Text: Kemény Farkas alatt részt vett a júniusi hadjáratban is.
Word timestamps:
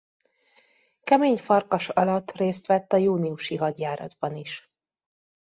Kemény 1.03 1.37
Farkas 1.37 1.89
alatt 1.89 2.31
részt 2.31 2.65
vett 2.65 2.93
a 2.93 2.97
júniusi 2.97 3.55
hadjáratban 3.55 4.35
is. 4.35 4.71